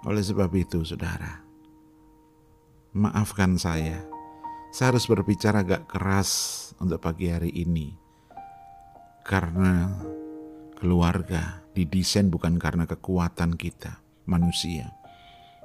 Oleh 0.07 0.23
sebab 0.23 0.47
itu 0.55 0.87
saudara, 0.87 1.43
maafkan 2.91 3.55
saya, 3.55 4.03
saya 4.75 4.95
harus 4.95 5.07
berbicara 5.07 5.63
agak 5.63 5.87
keras 5.87 6.31
untuk 6.79 6.99
pagi 6.99 7.31
hari 7.31 7.51
ini. 7.55 7.95
Karena 9.23 9.87
keluarga 10.75 11.63
didesain 11.71 12.27
bukan 12.27 12.59
karena 12.59 12.83
kekuatan 12.83 13.55
kita, 13.55 14.03
manusia. 14.27 14.91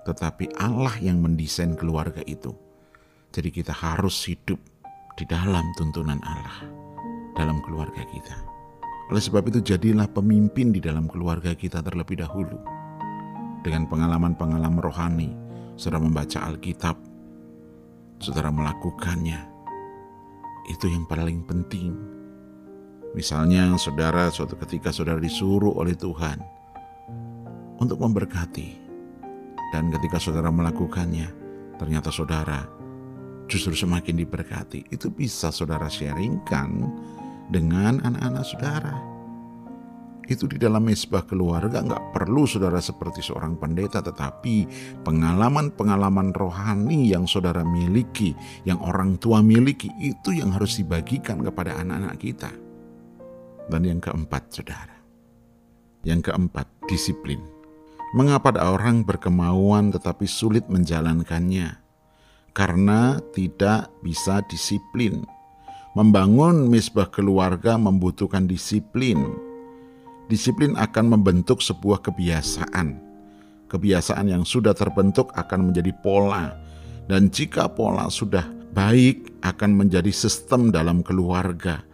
Tetapi 0.07 0.55
Allah 0.55 0.95
yang 1.03 1.19
mendesain 1.19 1.75
keluarga 1.75 2.23
itu 2.23 2.55
jadi 3.35 3.53
kita 3.53 3.75
harus 3.75 4.25
hidup 4.25 4.57
di 5.19 5.29
dalam 5.29 5.69
tuntunan 5.77 6.17
Allah 6.25 6.65
dalam 7.37 7.61
keluarga 7.61 8.01
kita. 8.09 8.37
Oleh 9.13 9.23
sebab 9.23 9.45
itu 9.53 9.61
jadilah 9.61 10.09
pemimpin 10.09 10.73
di 10.73 10.81
dalam 10.81 11.05
keluarga 11.05 11.53
kita 11.53 11.85
terlebih 11.85 12.25
dahulu. 12.25 12.57
Dengan 13.61 13.85
pengalaman-pengalaman 13.93 14.81
rohani, 14.81 15.31
saudara 15.77 16.01
membaca 16.01 16.49
Alkitab, 16.49 16.97
saudara 18.21 18.49
melakukannya. 18.53 19.41
Itu 20.67 20.91
yang 20.91 21.07
paling 21.07 21.47
penting. 21.47 21.95
Misalnya 23.15 23.73
saudara 23.81 24.29
suatu 24.29 24.59
ketika 24.61 24.93
saudara 24.93 25.17
disuruh 25.23 25.73
oleh 25.73 25.97
Tuhan 25.97 26.43
untuk 27.81 28.01
memberkati. 28.03 28.85
Dan 29.75 29.91
ketika 29.91 30.23
saudara 30.23 30.49
melakukannya, 30.49 31.29
ternyata 31.77 32.09
saudara 32.15 32.65
justru 33.51 33.75
semakin 33.75 34.21
diberkati. 34.21 34.91
Itu 34.91 35.11
bisa 35.11 35.51
saudara 35.51 35.91
sharingkan 35.91 36.87
dengan 37.51 38.03
anak-anak 38.03 38.45
saudara. 38.47 39.16
Itu 40.27 40.51
di 40.51 40.59
dalam 40.59 40.83
mesbah 40.83 41.23
keluarga 41.23 41.83
nggak 41.83 42.13
perlu 42.13 42.45
saudara 42.45 42.83
seperti 42.83 43.23
seorang 43.23 43.57
pendeta, 43.57 44.03
tetapi 44.03 44.67
pengalaman-pengalaman 45.07 46.35
rohani 46.35 47.11
yang 47.11 47.31
saudara 47.31 47.63
miliki, 47.63 48.35
yang 48.67 48.83
orang 48.83 49.17
tua 49.23 49.41
miliki, 49.41 49.89
itu 50.03 50.35
yang 50.35 50.51
harus 50.51 50.83
dibagikan 50.83 51.43
kepada 51.43 51.79
anak-anak 51.79 52.17
kita. 52.19 52.51
Dan 53.67 53.83
yang 53.83 53.99
keempat, 54.03 54.51
saudara. 54.51 54.99
Yang 56.07 56.31
keempat, 56.31 56.67
disiplin. 56.87 57.43
Mengapa 58.15 58.55
ada 58.55 58.71
orang 58.71 59.03
berkemauan 59.03 59.91
tetapi 59.91 60.31
sulit 60.31 60.71
menjalankannya? 60.71 61.87
karena 62.57 63.21
tidak 63.37 63.93
bisa 64.01 64.41
disiplin. 64.49 65.29
Membangun 65.93 66.73
misbah 66.73 67.13
keluarga 67.13 67.77
membutuhkan 67.77 68.49
disiplin. 68.49 69.21
Disiplin 70.27 70.75
akan 70.75 71.15
membentuk 71.15 71.63
sebuah 71.63 72.03
kebiasaan. 72.03 72.99
Kebiasaan 73.67 74.31
yang 74.31 74.43
sudah 74.47 74.75
terbentuk 74.75 75.31
akan 75.35 75.71
menjadi 75.71 75.91
pola, 76.03 76.55
dan 77.07 77.31
jika 77.31 77.67
pola 77.71 78.11
sudah 78.11 78.47
baik, 78.75 79.43
akan 79.43 79.79
menjadi 79.79 80.11
sistem 80.11 80.71
dalam 80.75 81.03
keluarga 81.03 81.87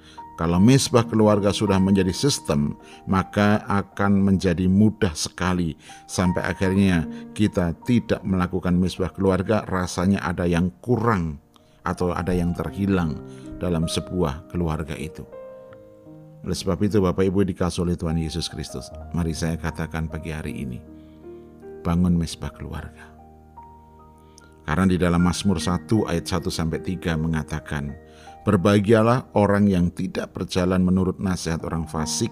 kalau 0.42 0.56
mesbah 0.56 1.04
keluarga 1.04 1.52
sudah 1.52 1.76
menjadi 1.76 2.10
sistem, 2.10 2.74
maka 3.04 3.62
akan 3.68 4.26
menjadi 4.26 4.64
mudah 4.64 5.12
sekali 5.12 5.76
sampai 6.08 6.42
akhirnya 6.42 7.04
kita 7.36 7.76
tidak 7.84 8.24
melakukan 8.24 8.72
mesbah 8.72 9.12
keluarga, 9.12 9.62
rasanya 9.68 10.24
ada 10.24 10.48
yang 10.48 10.72
kurang 10.80 11.36
atau 11.84 12.16
ada 12.16 12.32
yang 12.32 12.56
terhilang 12.56 13.20
dalam 13.60 13.84
sebuah 13.84 14.48
keluarga 14.48 14.96
itu. 14.96 15.41
Oleh 16.42 16.58
sebab 16.58 16.78
itu 16.82 16.98
Bapak 16.98 17.22
Ibu 17.22 17.46
dikasih 17.46 17.86
oleh 17.86 17.94
Tuhan 17.94 18.18
Yesus 18.18 18.50
Kristus, 18.50 18.90
mari 19.14 19.30
saya 19.30 19.54
katakan 19.54 20.10
pagi 20.10 20.34
hari 20.34 20.66
ini, 20.66 20.82
bangun 21.86 22.18
mesbah 22.18 22.50
keluarga. 22.50 23.14
Karena 24.66 24.86
di 24.90 24.98
dalam 24.98 25.22
Mazmur 25.22 25.62
1 25.62 25.86
ayat 26.10 26.26
1 26.26 26.50
sampai 26.50 26.82
3 26.82 27.14
mengatakan, 27.18 27.94
Berbahagialah 28.42 29.38
orang 29.38 29.70
yang 29.70 29.94
tidak 29.94 30.34
berjalan 30.34 30.82
menurut 30.82 31.22
nasihat 31.22 31.62
orang 31.62 31.86
fasik, 31.86 32.30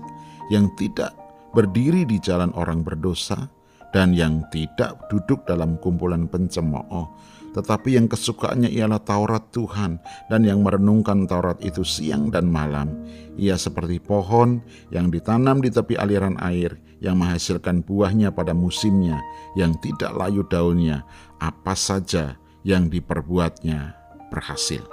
yang 0.50 0.66
tidak 0.74 1.14
berdiri 1.54 2.02
di 2.02 2.18
jalan 2.18 2.50
orang 2.58 2.82
berdosa, 2.82 3.46
dan 3.94 4.14
yang 4.14 4.42
tidak 4.50 5.06
duduk 5.06 5.46
dalam 5.46 5.78
kumpulan 5.78 6.26
pencemooh, 6.26 7.10
tetapi 7.50 7.98
yang 7.98 8.06
kesukaannya 8.06 8.70
ialah 8.70 9.02
Taurat 9.02 9.50
Tuhan, 9.50 9.98
dan 10.30 10.40
yang 10.46 10.62
merenungkan 10.62 11.26
Taurat 11.26 11.58
itu 11.62 11.82
siang 11.82 12.30
dan 12.30 12.46
malam. 12.46 12.94
Ia 13.34 13.58
seperti 13.58 13.98
pohon 13.98 14.62
yang 14.94 15.10
ditanam 15.10 15.58
di 15.58 15.70
tepi 15.70 15.98
aliran 15.98 16.38
air, 16.38 16.78
yang 17.02 17.18
menghasilkan 17.18 17.82
buahnya 17.82 18.30
pada 18.30 18.54
musimnya, 18.54 19.18
yang 19.58 19.74
tidak 19.82 20.14
layu 20.14 20.46
daunnya, 20.46 21.02
apa 21.42 21.74
saja 21.74 22.38
yang 22.62 22.92
diperbuatnya 22.92 23.96
berhasil. 24.30 24.84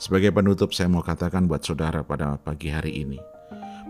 Sebagai 0.00 0.32
penutup 0.32 0.72
saya 0.72 0.88
mau 0.88 1.04
katakan 1.04 1.44
buat 1.44 1.60
saudara 1.60 2.00
pada 2.00 2.40
pagi 2.40 2.72
hari 2.72 3.04
ini. 3.04 3.20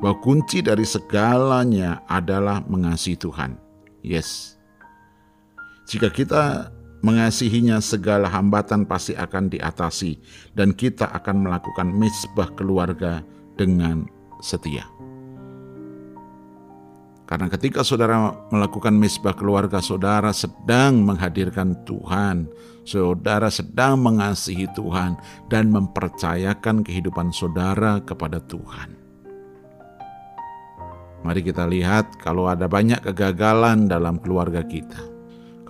Bahwa 0.02 0.18
kunci 0.18 0.58
dari 0.58 0.82
segalanya 0.82 2.02
adalah 2.10 2.64
mengasihi 2.66 3.20
Tuhan. 3.20 3.54
Yes. 4.02 4.58
Jika 5.86 6.10
kita 6.10 6.72
mengasihinya 7.00 7.80
segala 7.80 8.28
hambatan 8.28 8.84
pasti 8.84 9.16
akan 9.16 9.48
diatasi 9.48 10.20
dan 10.52 10.76
kita 10.76 11.08
akan 11.10 11.48
melakukan 11.48 11.88
misbah 11.88 12.48
keluarga 12.56 13.24
dengan 13.56 14.08
setia. 14.40 14.84
Karena 17.30 17.46
ketika 17.46 17.86
saudara 17.86 18.34
melakukan 18.50 18.90
misbah 18.90 19.38
keluarga, 19.38 19.78
saudara 19.78 20.34
sedang 20.34 21.06
menghadirkan 21.06 21.78
Tuhan, 21.86 22.50
saudara 22.82 23.46
sedang 23.54 24.02
mengasihi 24.02 24.66
Tuhan, 24.74 25.14
dan 25.46 25.70
mempercayakan 25.70 26.82
kehidupan 26.82 27.30
saudara 27.30 28.02
kepada 28.02 28.42
Tuhan. 28.42 28.98
Mari 31.22 31.40
kita 31.46 31.70
lihat 31.70 32.18
kalau 32.18 32.50
ada 32.50 32.66
banyak 32.66 32.98
kegagalan 32.98 33.86
dalam 33.86 34.18
keluarga 34.18 34.66
kita. 34.66 35.09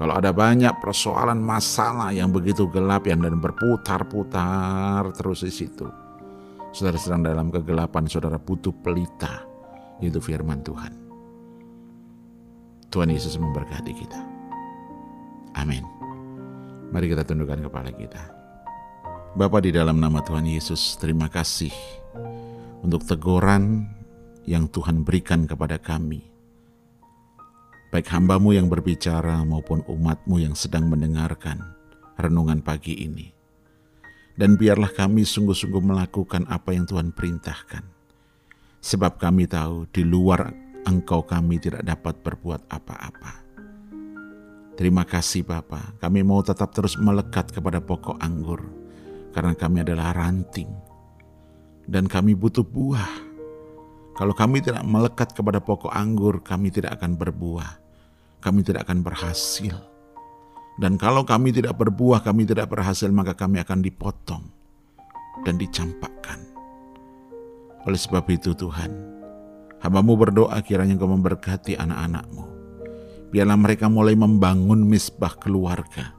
Kalau 0.00 0.16
ada 0.16 0.32
banyak 0.32 0.80
persoalan 0.80 1.36
masalah 1.36 2.08
yang 2.08 2.32
begitu 2.32 2.64
gelap 2.72 3.04
yang 3.04 3.20
dan 3.20 3.36
berputar-putar 3.36 5.04
terus 5.12 5.44
di 5.44 5.52
situ. 5.52 5.84
Saudara 6.72 6.96
sedang 6.96 7.20
dalam 7.20 7.52
kegelapan, 7.52 8.08
saudara 8.08 8.40
butuh 8.40 8.72
pelita, 8.80 9.44
yaitu 10.00 10.16
firman 10.24 10.64
Tuhan. 10.64 10.96
Tuhan 12.88 13.12
Yesus 13.12 13.36
memberkati 13.36 13.92
kita. 13.92 14.20
Amin. 15.60 15.84
Mari 16.96 17.12
kita 17.12 17.20
tundukkan 17.20 17.68
kepala 17.68 17.92
kita. 17.92 18.22
Bapa 19.36 19.60
di 19.60 19.68
dalam 19.68 20.00
nama 20.00 20.24
Tuhan 20.24 20.48
Yesus, 20.48 20.96
terima 20.96 21.28
kasih 21.28 21.76
untuk 22.80 23.04
teguran 23.04 23.84
yang 24.48 24.64
Tuhan 24.64 25.04
berikan 25.04 25.44
kepada 25.44 25.76
kami 25.76 26.29
baik 27.90 28.06
hambamu 28.06 28.54
yang 28.54 28.70
berbicara 28.70 29.42
maupun 29.42 29.82
umatmu 29.86 30.38
yang 30.38 30.54
sedang 30.54 30.86
mendengarkan 30.86 31.58
renungan 32.14 32.62
pagi 32.62 32.94
ini. 32.94 33.34
Dan 34.38 34.54
biarlah 34.56 34.94
kami 34.94 35.26
sungguh-sungguh 35.26 35.82
melakukan 35.82 36.46
apa 36.48 36.72
yang 36.72 36.86
Tuhan 36.86 37.12
perintahkan. 37.12 37.84
Sebab 38.80 39.20
kami 39.20 39.44
tahu 39.44 39.84
di 39.92 40.06
luar 40.06 40.48
engkau 40.88 41.20
kami 41.26 41.60
tidak 41.60 41.84
dapat 41.84 42.22
berbuat 42.24 42.70
apa-apa. 42.72 43.44
Terima 44.78 45.04
kasih 45.04 45.44
Bapa, 45.44 45.92
kami 46.00 46.24
mau 46.24 46.40
tetap 46.40 46.72
terus 46.72 46.96
melekat 46.96 47.52
kepada 47.52 47.84
pokok 47.84 48.16
anggur. 48.16 48.64
Karena 49.36 49.52
kami 49.52 49.84
adalah 49.84 50.16
ranting. 50.16 50.72
Dan 51.84 52.08
kami 52.08 52.32
butuh 52.32 52.64
buah 52.64 53.30
kalau 54.20 54.36
kami 54.36 54.60
tidak 54.60 54.84
melekat 54.84 55.32
kepada 55.32 55.64
pokok 55.64 55.88
anggur, 55.88 56.44
kami 56.44 56.68
tidak 56.68 57.00
akan 57.00 57.16
berbuah. 57.16 57.79
Kami 58.40 58.64
tidak 58.64 58.88
akan 58.88 59.04
berhasil. 59.04 59.76
Dan 60.80 60.96
kalau 60.96 61.28
kami 61.28 61.52
tidak 61.52 61.76
berbuah, 61.76 62.24
kami 62.24 62.48
tidak 62.48 62.72
berhasil, 62.72 63.08
maka 63.12 63.36
kami 63.36 63.60
akan 63.60 63.84
dipotong 63.84 64.44
dan 65.44 65.60
dicampakkan. 65.60 66.40
Oleh 67.84 68.00
sebab 68.00 68.24
itu 68.32 68.56
Tuhan, 68.56 68.88
hambamu 69.84 70.16
berdoa 70.16 70.56
kiranya 70.64 70.96
engkau 70.96 71.12
memberkati 71.12 71.76
anak-anakmu. 71.76 72.44
Biarlah 73.28 73.60
mereka 73.60 73.92
mulai 73.92 74.16
membangun 74.16 74.88
misbah 74.88 75.36
keluarga. 75.36 76.16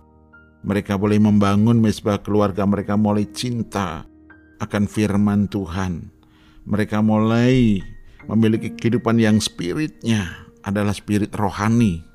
Mereka 0.62 0.94
boleh 1.02 1.18
membangun 1.18 1.82
misbah 1.82 2.22
keluarga, 2.22 2.62
mereka 2.70 2.94
mulai 2.94 3.26
cinta 3.34 4.06
akan 4.62 4.86
firman 4.86 5.50
Tuhan 5.50 6.22
mereka 6.66 7.02
mulai 7.02 7.82
memiliki 8.30 8.74
kehidupan 8.78 9.18
yang 9.18 9.42
spiritnya 9.42 10.30
adalah 10.62 10.94
spirit 10.94 11.34
rohani. 11.34 12.06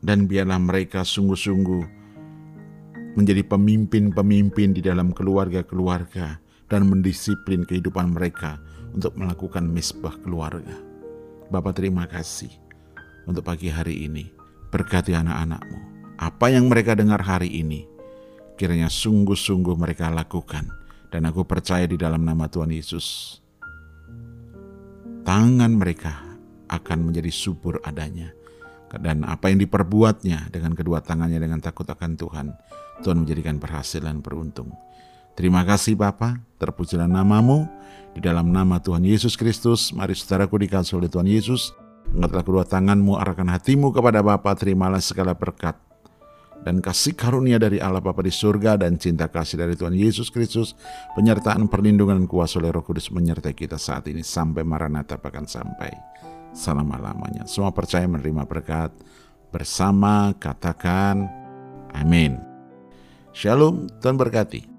Dan 0.00 0.24
biarlah 0.24 0.56
mereka 0.56 1.04
sungguh-sungguh 1.04 2.00
menjadi 3.14 3.42
pemimpin-pemimpin 3.44 4.72
di 4.72 4.80
dalam 4.80 5.12
keluarga-keluarga 5.12 6.40
dan 6.70 6.86
mendisiplin 6.86 7.66
kehidupan 7.66 8.14
mereka 8.14 8.62
untuk 8.94 9.18
melakukan 9.18 9.66
misbah 9.66 10.14
keluarga. 10.22 10.78
Bapak 11.50 11.82
terima 11.82 12.06
kasih 12.06 12.50
untuk 13.26 13.42
pagi 13.42 13.68
hari 13.68 14.06
ini. 14.06 14.30
Berkati 14.70 15.18
anak-anakmu. 15.18 15.78
Apa 16.20 16.46
yang 16.54 16.70
mereka 16.70 16.94
dengar 16.94 17.18
hari 17.26 17.50
ini, 17.50 17.90
kiranya 18.54 18.86
sungguh-sungguh 18.86 19.74
mereka 19.74 20.12
lakukan 20.14 20.70
dan 21.10 21.26
aku 21.26 21.42
percaya 21.42 21.90
di 21.90 21.98
dalam 21.98 22.22
nama 22.22 22.46
Tuhan 22.46 22.70
Yesus, 22.70 23.40
tangan 25.26 25.74
mereka 25.74 26.22
akan 26.70 27.10
menjadi 27.10 27.34
subur 27.34 27.82
adanya. 27.82 28.30
Dan 28.98 29.22
apa 29.22 29.52
yang 29.52 29.62
diperbuatnya 29.62 30.50
dengan 30.50 30.74
kedua 30.74 30.98
tangannya 30.98 31.38
dengan 31.38 31.62
takut 31.62 31.86
akan 31.86 32.18
Tuhan, 32.18 32.46
Tuhan 33.06 33.22
menjadikan 33.22 33.62
berhasil 33.62 34.02
dan 34.02 34.18
beruntung. 34.18 34.74
Terima 35.38 35.62
kasih 35.62 35.94
Bapa, 35.94 36.42
terpujilah 36.58 37.06
namamu, 37.06 37.70
di 38.10 38.20
dalam 38.20 38.50
nama 38.50 38.82
Tuhan 38.82 39.06
Yesus 39.06 39.38
Kristus, 39.38 39.94
mari 39.94 40.18
saudaraku 40.18 40.58
dikasih 40.58 40.98
oleh 40.98 41.06
Tuhan 41.06 41.30
Yesus, 41.30 41.70
angkatlah 42.10 42.44
kedua 42.44 42.64
tanganmu, 42.66 43.14
arahkan 43.14 43.46
hatimu 43.46 43.94
kepada 43.94 44.20
Bapa, 44.20 44.50
terimalah 44.58 44.98
segala 44.98 45.32
berkat, 45.38 45.78
dan 46.66 46.82
kasih 46.84 47.16
karunia 47.16 47.56
dari 47.56 47.80
Allah 47.80 48.04
Bapa 48.04 48.20
di 48.20 48.34
surga 48.34 48.76
dan 48.76 49.00
cinta 49.00 49.30
kasih 49.30 49.64
dari 49.64 49.78
Tuhan 49.78 49.96
Yesus 49.96 50.28
Kristus, 50.28 50.76
penyertaan 51.16 51.70
perlindungan 51.70 52.26
kuasa 52.28 52.60
oleh 52.60 52.74
Roh 52.74 52.84
Kudus 52.84 53.08
menyertai 53.08 53.56
kita 53.56 53.80
saat 53.80 54.10
ini 54.10 54.20
sampai 54.20 54.66
Maranatha 54.66 55.16
bahkan 55.16 55.48
sampai 55.48 55.88
selama-lamanya. 56.54 57.44
Semua 57.50 57.74
percaya 57.74 58.06
menerima 58.06 58.46
berkat 58.46 58.94
bersama 59.50 60.30
katakan 60.38 61.26
amin. 61.90 62.38
Shalom, 63.34 63.90
Tuhan 63.98 64.18
berkati. 64.18 64.69